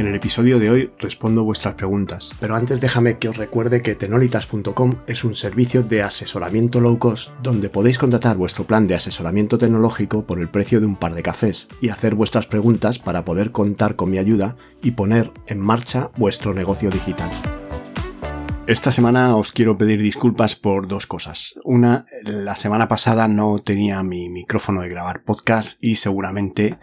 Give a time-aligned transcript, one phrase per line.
[0.00, 3.94] En el episodio de hoy respondo vuestras preguntas, pero antes déjame que os recuerde que
[3.94, 9.58] tenolitas.com es un servicio de asesoramiento low cost donde podéis contratar vuestro plan de asesoramiento
[9.58, 13.52] tecnológico por el precio de un par de cafés y hacer vuestras preguntas para poder
[13.52, 17.28] contar con mi ayuda y poner en marcha vuestro negocio digital.
[18.66, 21.56] Esta semana os quiero pedir disculpas por dos cosas.
[21.62, 26.78] Una, la semana pasada no tenía mi micrófono de grabar podcast y seguramente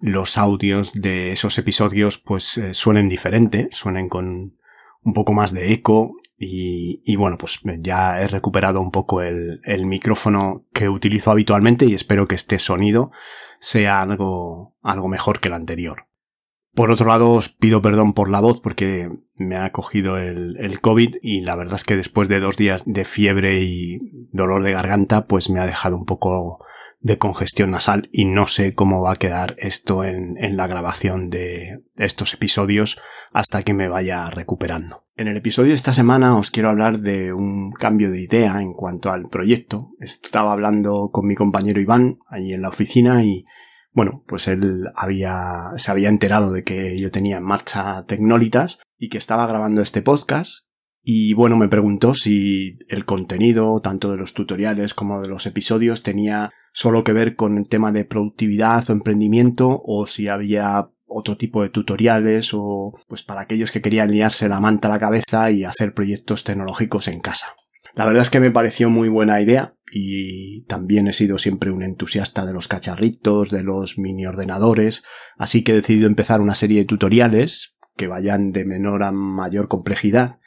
[0.00, 4.56] los audios de esos episodios pues eh, suenen diferente, suenen con
[5.02, 10.66] un poco más de eco y, bueno pues ya he recuperado un poco el, micrófono
[10.72, 13.10] que utilizo habitualmente y espero que este sonido
[13.58, 14.76] sea algo,
[15.08, 16.06] mejor que el anterior.
[16.74, 21.16] Por otro lado, os pido perdón por la voz porque me ha cogido el, COVID
[21.22, 23.98] y la verdad es que después de dos días de fiebre y
[24.30, 26.64] dolor de garganta, pues me ha dejado un poco
[27.00, 31.30] de congestión nasal y no sé cómo va a quedar esto en, en, la grabación
[31.30, 33.00] de estos episodios
[33.32, 35.04] hasta que me vaya recuperando.
[35.16, 38.72] En el episodio de esta semana os quiero hablar de un cambio de idea en
[38.72, 39.90] cuanto al proyecto.
[40.00, 43.44] Estaba hablando con mi compañero Iván allí en la oficina y
[43.92, 49.08] bueno, pues él había, se había enterado de que yo tenía en marcha Tecnolitas y
[49.08, 50.67] que estaba grabando este podcast
[51.10, 56.02] y bueno, me preguntó si el contenido, tanto de los tutoriales como de los episodios,
[56.02, 61.38] tenía solo que ver con el tema de productividad o emprendimiento o si había otro
[61.38, 65.50] tipo de tutoriales o pues para aquellos que querían liarse la manta a la cabeza
[65.50, 67.54] y hacer proyectos tecnológicos en casa.
[67.94, 71.82] La verdad es que me pareció muy buena idea y también he sido siempre un
[71.82, 75.04] entusiasta de los cacharritos, de los mini ordenadores,
[75.38, 79.68] así que he decidido empezar una serie de tutoriales que vayan de menor a mayor
[79.68, 80.38] complejidad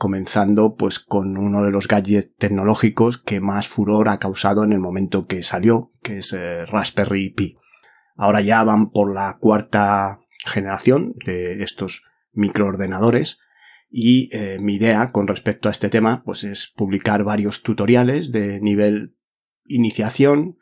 [0.00, 4.80] comenzando pues con uno de los gadgets tecnológicos que más furor ha causado en el
[4.80, 7.58] momento que salió, que es eh, Raspberry Pi.
[8.16, 13.40] Ahora ya van por la cuarta generación de estos microordenadores
[13.90, 18.58] y eh, mi idea con respecto a este tema pues es publicar varios tutoriales de
[18.58, 19.18] nivel
[19.66, 20.56] iniciación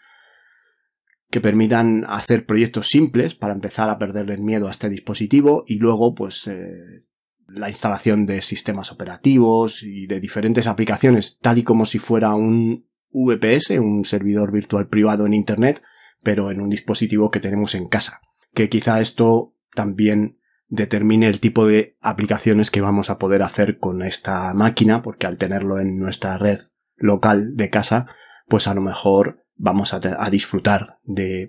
[1.31, 5.79] que permitan hacer proyectos simples para empezar a perderle el miedo a este dispositivo y
[5.79, 7.07] luego pues eh,
[7.49, 12.87] la instalación de sistemas operativos y de diferentes aplicaciones, tal y como si fuera un
[13.11, 15.83] VPS, un servidor virtual privado en Internet,
[16.23, 18.21] pero en un dispositivo que tenemos en casa.
[18.53, 20.39] Que quizá esto también
[20.69, 25.39] determine el tipo de aplicaciones que vamos a poder hacer con esta máquina, porque al
[25.39, 26.59] tenerlo en nuestra red
[26.97, 28.07] local de casa,
[28.47, 31.49] pues a lo mejor vamos a, disfrutar de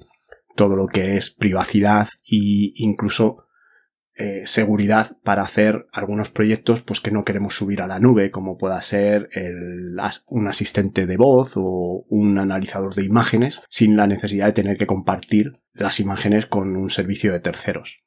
[0.55, 3.45] todo lo que es privacidad e incluso
[4.21, 8.57] eh, seguridad para hacer algunos proyectos pues que no queremos subir a la nube, como
[8.57, 9.97] pueda ser el,
[10.27, 14.87] un asistente de voz o un analizador de imágenes, sin la necesidad de tener que
[14.87, 18.03] compartir las imágenes con un servicio de terceros.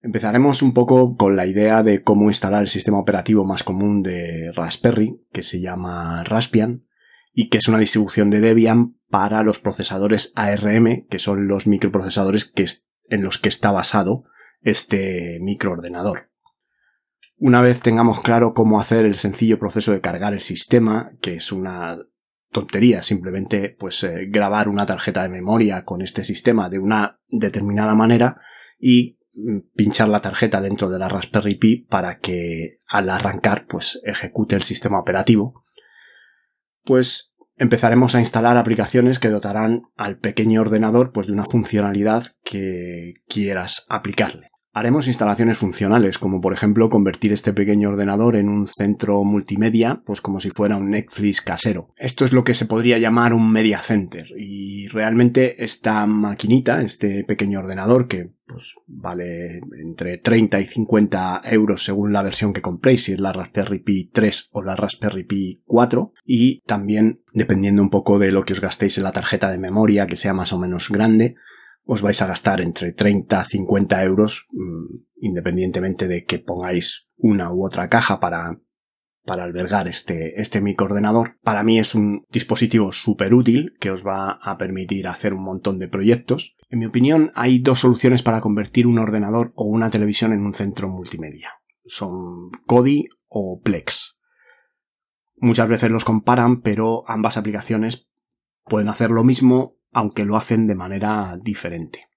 [0.00, 4.52] Empezaremos un poco con la idea de cómo instalar el sistema operativo más común de
[4.54, 6.86] Raspberry, que se llama Raspbian,
[7.34, 12.46] y que es una distribución de Debian para los procesadores ARM, que son los microprocesadores
[12.46, 12.64] que
[13.10, 14.24] en los que está basado
[14.60, 16.30] este microordenador.
[17.36, 21.52] Una vez tengamos claro cómo hacer el sencillo proceso de cargar el sistema, que es
[21.52, 21.98] una
[22.50, 27.94] tontería, simplemente pues eh, grabar una tarjeta de memoria con este sistema de una determinada
[27.94, 28.40] manera
[28.78, 34.00] y mm, pinchar la tarjeta dentro de la Raspberry Pi para que al arrancar pues
[34.04, 35.64] ejecute el sistema operativo.
[36.84, 37.29] Pues
[37.60, 43.84] empezaremos a instalar aplicaciones que dotarán al pequeño ordenador pues de una funcionalidad que quieras
[43.88, 44.50] aplicarle.
[44.72, 50.20] Haremos instalaciones funcionales, como por ejemplo convertir este pequeño ordenador en un centro multimedia, pues
[50.20, 51.92] como si fuera un Netflix casero.
[51.96, 57.24] Esto es lo que se podría llamar un media center, y realmente esta maquinita, este
[57.24, 63.04] pequeño ordenador, que pues vale entre 30 y 50 euros según la versión que compréis,
[63.04, 67.90] si es la Raspberry Pi 3 o la Raspberry Pi 4, y también dependiendo un
[67.90, 70.58] poco de lo que os gastéis en la tarjeta de memoria, que sea más o
[70.58, 71.34] menos grande,
[71.90, 77.52] os vais a gastar entre 30 a 50 euros, mm, independientemente de que pongáis una
[77.52, 78.60] u otra caja para,
[79.24, 81.40] para albergar este, este microordenador.
[81.42, 85.80] Para mí es un dispositivo súper útil que os va a permitir hacer un montón
[85.80, 86.56] de proyectos.
[86.68, 90.54] En mi opinión, hay dos soluciones para convertir un ordenador o una televisión en un
[90.54, 91.50] centro multimedia.
[91.84, 94.16] Son Kodi o Plex.
[95.38, 98.08] Muchas veces los comparan, pero ambas aplicaciones
[98.64, 102.08] pueden hacer lo mismo aunque lo hacen de manera diferente.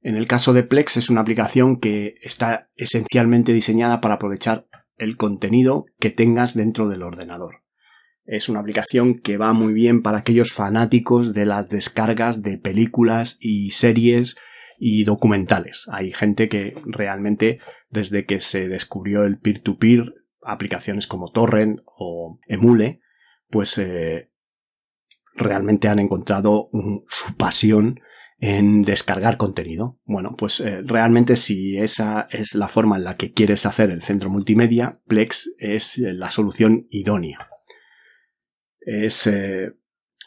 [0.00, 4.66] En el caso de Plex es una aplicación que está esencialmente diseñada para aprovechar
[4.96, 7.62] el contenido que tengas dentro del ordenador.
[8.24, 13.36] Es una aplicación que va muy bien para aquellos fanáticos de las descargas de películas
[13.40, 14.36] y series
[14.78, 15.86] y documentales.
[15.92, 17.60] Hay gente que realmente
[17.90, 23.00] desde que se descubrió el peer-to-peer, aplicaciones como Torrent o Emule,
[23.48, 24.31] pues eh,
[25.34, 26.68] realmente han encontrado
[27.08, 28.00] su pasión
[28.42, 30.00] en descargar contenido.
[30.04, 34.02] Bueno, pues eh, realmente si esa es la forma en la que quieres hacer el
[34.02, 37.48] centro multimedia, Plex es eh, la solución idónea.
[38.80, 39.74] Es eh,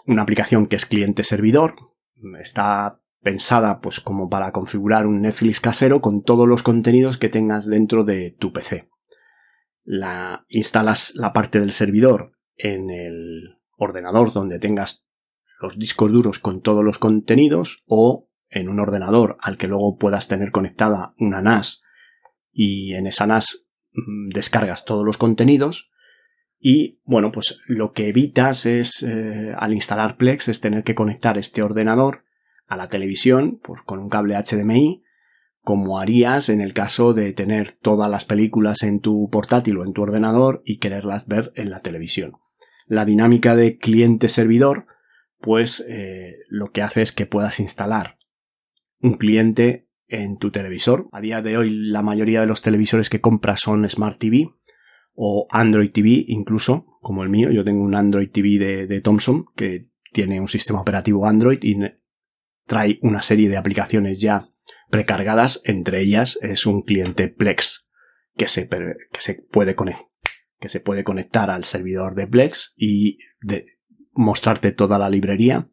[0.06, 1.75] una aplicación que es cliente-servidor,
[2.40, 7.66] está pensada pues como para configurar un Netflix casero con todos los contenidos que tengas
[7.66, 8.88] dentro de tu PC.
[9.84, 15.07] La instalas la parte del servidor en el ordenador donde tengas
[15.62, 20.27] los discos duros con todos los contenidos o en un ordenador al que luego puedas
[20.27, 21.83] tener conectada una NAS
[22.51, 25.92] y en esa NAS mm, descargas todos los contenidos
[26.60, 31.38] y bueno pues lo que evitas es eh, al instalar Plex es tener que conectar
[31.38, 32.24] este ordenador
[32.68, 35.04] a la televisión con un cable HDMI
[35.66, 39.94] como harías en el caso de tener todas las películas en tu portátil o en
[39.94, 42.38] tu ordenador y quererlas ver en la televisión.
[42.86, 44.88] La dinámica de cliente-servidor
[45.46, 48.18] pues eh, lo que hace es que puedas instalar
[49.00, 51.08] un cliente en tu televisor.
[51.12, 54.50] A día de hoy la mayoría de los televisores que compras son Smart TV
[55.14, 57.52] o Android TV incluso, como el mío.
[57.52, 61.78] Yo tengo un Android TV de, Thomson que tiene un sistema operativo Android y
[62.66, 64.44] trae una serie de aplicaciones ya
[64.90, 65.62] precargadas.
[65.66, 67.88] Entre ellas es un cliente Plex
[68.36, 69.76] que se, que se, puede,
[70.60, 73.75] que se puede conectar al servidor de Plex y de,
[74.16, 75.69] mostrarte toda la librería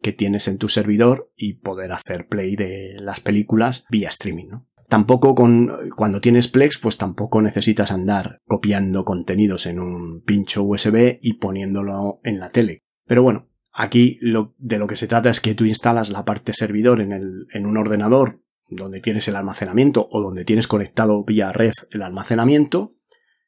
[0.00, 4.68] que tienes en tu servidor y poder hacer play de las películas vía streaming, ¿no?
[4.88, 11.18] Tampoco con, cuando tienes Plex, pues tampoco necesitas andar copiando contenidos en un pincho USB
[11.20, 12.84] y poniéndolo en la tele.
[13.04, 16.52] Pero bueno, aquí lo, de lo que se trata es que tú instalas la parte
[16.52, 21.50] servidor en, el, en un ordenador donde tienes el almacenamiento o donde tienes conectado vía
[21.50, 22.92] red el almacenamiento.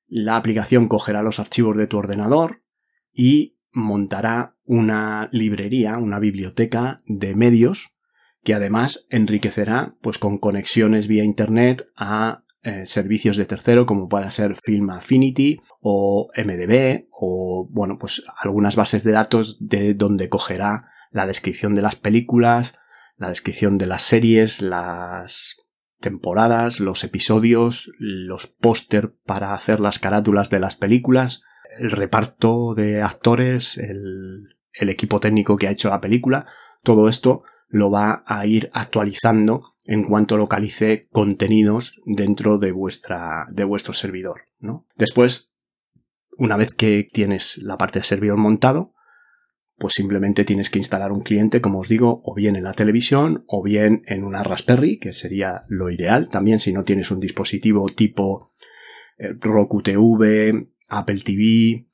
[0.09, 2.63] La aplicación cogerá los archivos de tu ordenador
[3.13, 7.95] y montará una librería, una biblioteca de medios
[8.43, 14.31] que además enriquecerá pues con conexiones vía internet a eh, servicios de tercero como pueda
[14.31, 20.91] ser Film Affinity o MDB o bueno pues algunas bases de datos de donde cogerá
[21.11, 22.79] la descripción de las películas,
[23.17, 25.57] la descripción de las series, las
[26.01, 31.43] temporadas, los episodios, los póster para hacer las carátulas de las películas,
[31.79, 36.47] el reparto de actores, el, equipo técnico que ha hecho la película,
[36.85, 43.65] todo esto lo va a ir actualizando en cuanto localice contenidos dentro de vuestra, de
[43.65, 44.87] vuestro servidor, ¿no?
[44.97, 45.53] Después,
[46.37, 48.95] una vez que tienes la parte de servidor montado,
[49.79, 53.45] pues simplemente tienes que instalar un cliente, como os digo, o bien en la televisión,
[53.47, 56.29] o bien en una Raspberry, que sería lo ideal.
[56.29, 58.51] También si no tienes un dispositivo tipo
[59.19, 61.87] eh, Roku TV, Apple TV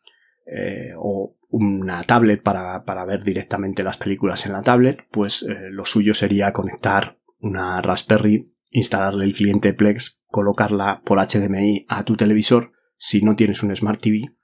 [0.46, 5.68] eh, o una tablet para, para, ver directamente las películas en la tablet, pues eh,
[5.70, 12.16] lo suyo sería conectar una Raspberry, instalarle el cliente Plex, colocarla por HDMI a tu
[12.16, 14.36] televisor si no tienes un Smart TV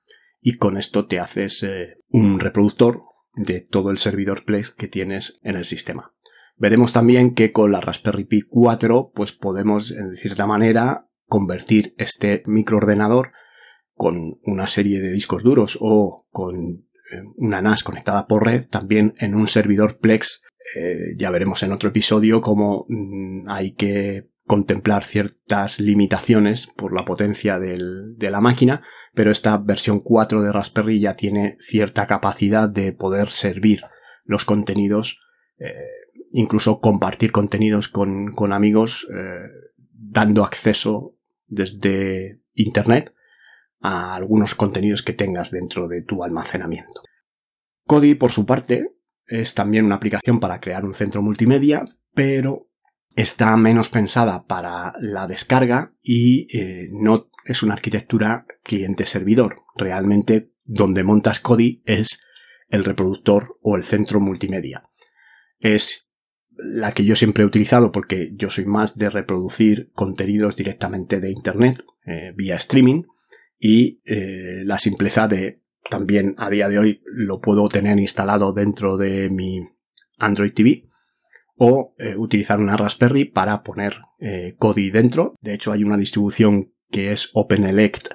[0.43, 1.67] y con esto te haces
[2.09, 6.15] un reproductor de todo el servidor Plex que tienes en el sistema.
[6.57, 12.43] Veremos también que con la Raspberry Pi 4 pues podemos en cierta manera convertir este
[12.47, 13.33] microordenador
[13.95, 19.15] con una serie de discos duros o con eh, una NAS conectada por red, también
[19.19, 20.43] en un servidor Plex.
[20.77, 27.05] Eh, ya veremos en otro episodio cómo mm, hay que contemplar ciertas limitaciones por la
[27.05, 28.83] potencia de la máquina,
[29.15, 33.85] pero esta versión 4 de Raspberry ya tiene cierta capacidad de poder servir
[34.25, 35.21] los contenidos,
[35.59, 35.73] eh,
[36.33, 39.07] incluso compartir contenidos con, con amigos,
[39.93, 41.17] dando acceso
[41.47, 43.15] desde Internet
[43.81, 47.03] a algunos contenidos que tengas dentro de tu almacenamiento.
[47.87, 48.97] Kodi, por su parte,
[49.29, 52.70] es también una aplicación para crear un centro multimedia, pero
[53.17, 59.63] está menos pensada para la descarga y eh, no es una arquitectura cliente-servidor.
[59.77, 62.23] Realmente donde montas Kodi es
[62.69, 64.89] el reproductor o el centro multimedia.
[65.59, 66.11] Es
[66.57, 71.31] la que yo siempre he utilizado porque yo soy más de reproducir contenidos directamente de
[71.31, 73.05] Internet eh, vía streaming
[73.59, 78.97] y eh, la simpleza de también a día de hoy lo puedo tener instalado dentro
[78.97, 79.61] de mi
[80.19, 80.90] Android TV
[81.63, 85.35] o eh, utilizar una Raspberry para poner eh, Kodi dentro.
[85.43, 88.15] De hecho, hay una distribución que es OpenElect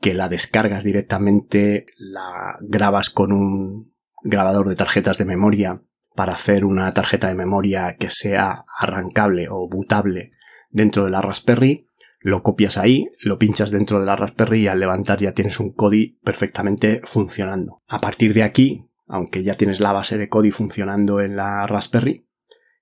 [0.00, 3.92] que la descargas directamente, la grabas con un
[4.22, 5.82] grabador de tarjetas de memoria
[6.14, 10.32] para hacer una tarjeta de memoria que sea arrancable o bootable
[10.70, 11.88] dentro de la Raspberry,
[12.20, 15.74] lo copias ahí, lo pinchas dentro de la Raspberry y al levantar ya tienes un
[15.74, 17.82] Kodi perfectamente funcionando.
[17.86, 22.27] A partir de aquí, aunque ya tienes la base de Kodi funcionando en la Raspberry,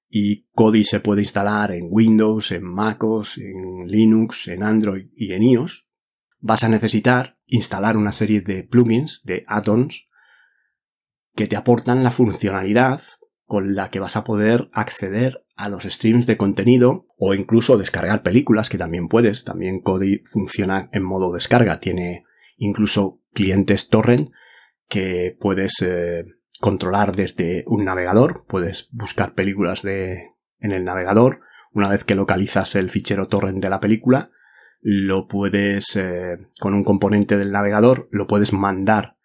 [0.09, 5.43] y Kodi se puede instalar en Windows, en MacOS, en Linux, en Android y en
[5.43, 5.89] iOS,
[6.39, 10.09] vas a necesitar instalar una serie de plugins, de add-ons,
[11.35, 13.01] que te aportan la funcionalidad
[13.45, 18.23] con la que vas a poder acceder a los streams de contenido o incluso descargar
[18.23, 19.45] películas que también puedes.
[19.45, 21.79] También Kodi funciona en modo descarga.
[21.81, 22.25] Tiene
[22.57, 24.31] incluso clientes torrent
[24.89, 26.25] que puedes eh,
[26.61, 28.45] controlar desde un navegador.
[28.47, 31.41] Puedes buscar películas de, en el navegador.
[31.73, 34.31] Una vez que localizas el fichero torrent de la película,
[34.81, 39.17] lo puedes, eh, con un componente del navegador, lo puedes mandar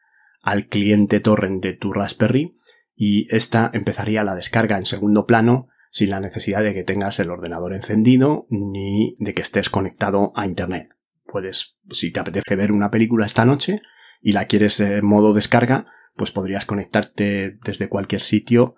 [0.41, 2.57] al cliente torrent de tu Raspberry
[2.95, 7.29] y esta empezaría la descarga en segundo plano sin la necesidad de que tengas el
[7.29, 10.95] ordenador encendido ni de que estés conectado a internet.
[11.25, 13.81] Puedes, si te apetece ver una película esta noche
[14.21, 18.75] y la quieres en modo descarga, pues podrías conectarte desde cualquier sitio,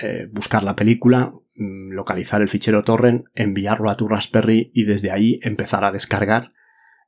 [0.00, 5.10] eh, buscar la película, mm, localizar el fichero torrent, enviarlo a tu Raspberry y desde
[5.10, 6.52] ahí empezar a descargar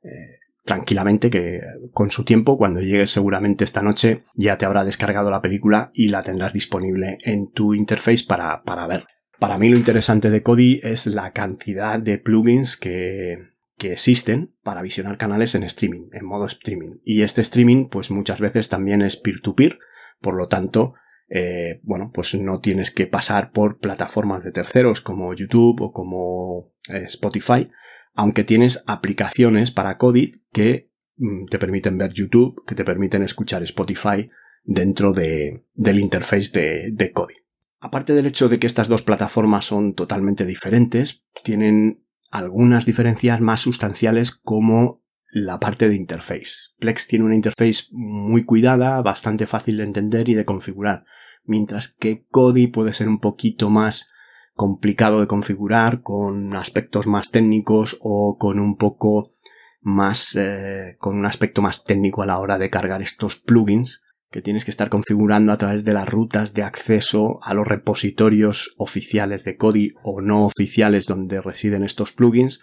[0.03, 1.59] eh, tranquilamente que
[1.93, 6.09] con su tiempo, cuando llegues seguramente esta noche, ya te habrá descargado la película y
[6.09, 9.03] la tendrás disponible en tu interface para, para ver.
[9.39, 14.83] Para mí lo interesante de Kodi es la cantidad de plugins que, que existen para
[14.83, 16.99] visionar canales en streaming, en modo streaming.
[17.03, 19.79] Y este streaming, pues muchas veces también es peer-to-peer,
[20.21, 20.93] por lo tanto,
[21.29, 26.73] eh, bueno, pues no tienes que pasar por plataformas de terceros como YouTube o como
[26.89, 27.71] eh, Spotify,
[28.13, 33.63] aunque tienes aplicaciones para Kodi que mm, te permiten ver YouTube, que te permiten escuchar
[33.63, 34.27] Spotify
[34.63, 37.35] dentro de, del interface de, de Kodi.
[37.79, 43.61] Aparte del hecho de que estas dos plataformas son totalmente diferentes, tienen algunas diferencias más
[43.61, 46.71] sustanciales como la parte de interface.
[46.79, 51.05] Plex tiene una interface muy cuidada, bastante fácil de entender y de configurar,
[51.43, 54.11] mientras que Kodi puede ser un poquito más
[54.53, 59.33] complicado de configurar, con aspectos más técnicos o con un poco
[59.81, 64.41] más, eh, con un aspecto más técnico a la hora de cargar estos plugins que
[64.41, 69.43] tienes que estar configurando a través de las rutas de acceso a los repositorios oficiales
[69.43, 72.61] de Kodi o no oficiales donde residen estos plugins.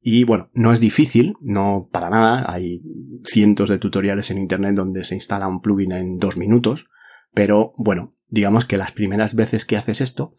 [0.00, 2.82] Y bueno, no es difícil, no para nada, hay
[3.24, 6.86] cientos de tutoriales en internet donde se instala un plugin en dos minutos,
[7.34, 10.34] pero bueno, digamos que las primeras veces que haces esto,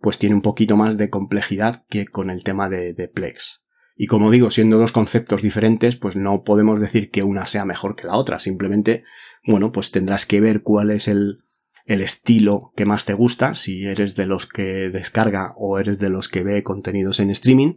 [0.00, 3.64] pues tiene un poquito más de complejidad que con el tema de, de Plex.
[4.02, 7.96] Y como digo, siendo dos conceptos diferentes, pues no podemos decir que una sea mejor
[7.96, 9.04] que la otra, simplemente
[9.44, 11.44] bueno, pues tendrás que ver cuál es el,
[11.84, 16.30] estilo que más te gusta, si eres de los que descarga o eres de los
[16.30, 17.74] que ve contenidos en streaming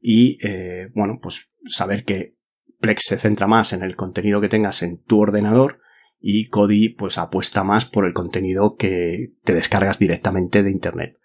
[0.00, 2.32] y eh, bueno, pues saber que
[2.80, 5.78] Plex se centra más en el contenido que tengas en tu ordenador
[6.18, 11.20] y Kodi pues apuesta más por el contenido que te descargas directamente de internet.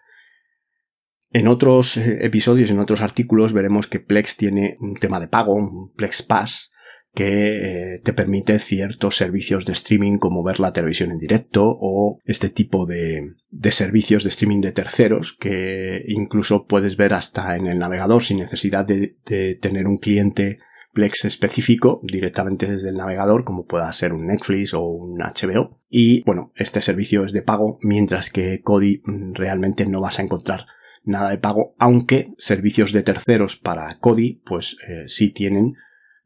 [1.30, 5.54] En otros eh, episodios, en otros artículos veremos que Plex tiene un tema de pago,
[5.54, 6.72] un Plex Pass,
[7.16, 12.20] que eh, te permite ciertos servicios de streaming como ver la televisión en directo o
[12.24, 13.32] este tipo de,
[13.70, 18.86] servicios de streaming de terceros que incluso puedes ver hasta en el navegador sin necesidad
[18.86, 19.16] de,
[19.62, 20.58] tener un cliente
[20.92, 26.22] Plex específico directamente desde el navegador como pueda ser un Netflix o un HBO y
[26.24, 30.66] bueno este servicio es de pago mientras que Kodi mm, realmente no vas a encontrar
[31.06, 35.76] nada de pago aunque servicios de terceros para Kodi pues eh, sí tienen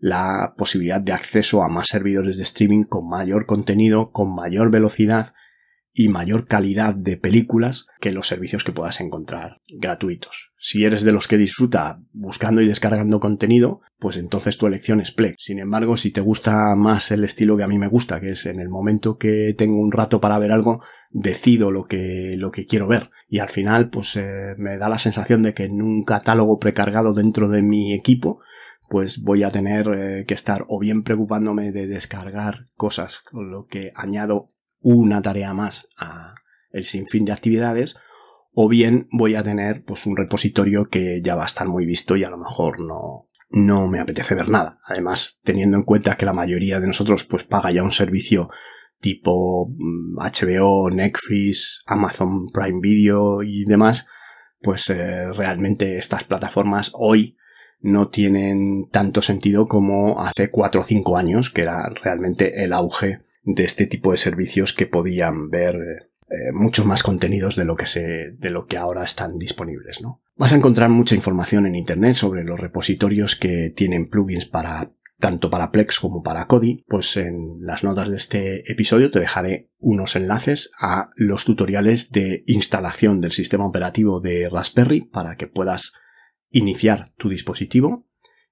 [0.01, 5.35] la posibilidad de acceso a más servidores de streaming con mayor contenido, con mayor velocidad
[5.93, 10.53] y mayor calidad de películas que los servicios que puedas encontrar gratuitos.
[10.59, 15.11] Si eres de los que disfruta buscando y descargando contenido, pues entonces tu elección es
[15.11, 15.37] Plex.
[15.39, 18.47] Sin embargo, si te gusta más el estilo que a mí me gusta, que es
[18.47, 22.67] en el momento que tengo un rato para ver algo, decido lo que, lo que
[22.67, 23.11] quiero ver.
[23.29, 27.15] Y al final, pues eh, me da la sensación de que en un catálogo precargado
[27.15, 28.41] dentro de mi equipo,
[28.89, 33.67] pues voy a tener eh, que estar o bien preocupándome de descargar cosas, con lo
[33.67, 34.49] que añado
[34.81, 36.35] una tarea más a
[36.71, 37.97] el sinfín de actividades,
[38.53, 42.17] o bien voy a tener pues un repositorio que ya va a estar muy visto
[42.17, 44.81] y a lo mejor no, no me apetece ver nada.
[44.87, 48.51] Además, teniendo en cuenta que la mayoría de nosotros pues paga ya un servicio
[49.01, 49.69] tipo
[50.17, 54.07] HBO, mm, Netflix, Amazon Prime Video y demás,
[54.61, 57.37] pues eh, realmente estas plataformas hoy
[57.81, 63.23] no tienen tanto sentido como hace 4 o 5 años, que era realmente el auge
[63.43, 67.87] de este tipo de servicios que podían ver eh, muchos más contenidos de lo que
[67.87, 70.23] se, de lo que ahora están disponibles, ¿no?
[70.37, 75.51] Vas a encontrar mucha información en internet sobre los repositorios que tienen plugins para tanto
[75.51, 80.17] para Plex como para Kodi, pues en las notas de este episodio te dejaré unos
[80.17, 85.93] enlaces a los tutoriales de instalación del sistema operativo de Raspberry para que puedas
[86.51, 88.07] iniciar tu dispositivo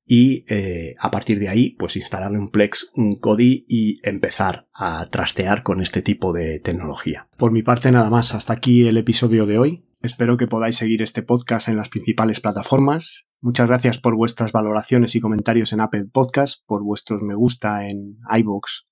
[0.08, 5.06] y eh, a partir de ahí pues instalarle un Plex, un Kodi y empezar a
[5.10, 7.28] trastear con este tipo de tecnología.
[7.36, 9.84] Por mi parte nada más, hasta aquí el episodio de hoy.
[10.00, 13.28] Espero que podáis seguir este podcast en las principales plataformas.
[13.40, 18.16] Muchas gracias por vuestras valoraciones y comentarios en Apple Podcast, por vuestros me gusta en
[18.34, 18.84] iVoox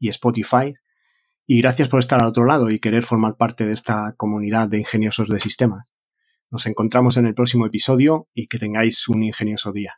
[0.00, 0.72] y Spotify.
[1.46, 4.78] Y gracias por estar al otro lado y querer formar parte de esta comunidad de
[4.78, 5.94] ingeniosos de sistemas.
[6.50, 9.92] Nos encontramos en el próximo episodio y que tengáis un ingenioso día.